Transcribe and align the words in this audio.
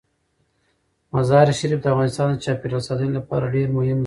مزارشریف 1.13 1.79
د 1.81 1.85
افغانستان 1.93 2.27
د 2.29 2.35
چاپیریال 2.45 2.83
ساتنې 2.87 3.11
لپاره 3.19 3.51
ډیر 3.55 3.67
مهم 3.75 3.89
ځای 3.95 3.95
دی. 3.95 3.99